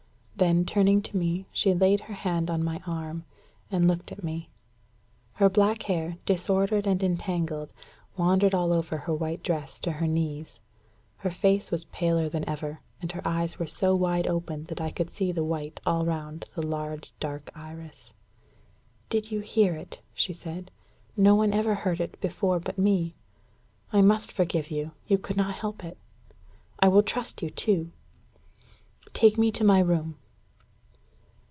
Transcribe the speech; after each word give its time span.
Then, 0.37 0.65
turning 0.65 1.03
to 1.03 1.17
me, 1.17 1.45
she 1.51 1.75
laid 1.75 1.99
her 1.99 2.15
hand 2.15 2.49
on 2.49 2.63
my 2.63 2.81
arm, 2.87 3.25
and 3.69 3.87
looked 3.87 4.11
at 4.11 4.23
me. 4.23 4.49
Her 5.33 5.49
black 5.51 5.83
hair, 5.83 6.17
disordered 6.25 6.87
and 6.87 7.03
entangled, 7.03 7.71
wandered 8.17 8.55
all 8.55 8.73
over 8.73 8.97
her 8.97 9.13
white 9.13 9.43
dress 9.43 9.79
to 9.81 9.91
her 9.91 10.07
knees. 10.07 10.57
Her 11.17 11.29
face 11.29 11.69
was 11.69 11.85
paler 11.85 12.27
than 12.27 12.43
ever; 12.49 12.81
and 13.03 13.11
her 13.11 13.21
eyes 13.23 13.59
were 13.59 13.67
so 13.67 13.93
wide 13.95 14.25
open 14.25 14.63
that 14.63 14.81
I 14.81 14.89
could 14.89 15.11
see 15.11 15.31
the 15.31 15.43
white 15.43 15.79
all 15.85 16.07
round 16.07 16.45
the 16.55 16.65
large 16.65 17.13
dark 17.19 17.51
iris. 17.53 18.11
"Did 19.09 19.31
you 19.31 19.41
hear 19.41 19.75
it?" 19.75 19.99
she 20.11 20.33
said. 20.33 20.71
"No 21.15 21.35
one 21.35 21.53
ever 21.53 21.75
heard 21.75 21.99
it 21.99 22.19
before 22.19 22.59
but 22.59 22.79
me. 22.79 23.13
I 23.93 24.01
must 24.01 24.31
forgive 24.31 24.71
you 24.71 24.93
you 25.05 25.19
could 25.19 25.37
not 25.37 25.53
help 25.53 25.85
it. 25.85 25.99
I 26.79 26.87
will 26.87 27.03
trust 27.03 27.43
you, 27.43 27.51
too. 27.51 27.91
Take 29.13 29.37
me 29.37 29.51
to 29.51 29.63
my 29.63 29.77
room." 29.77 30.17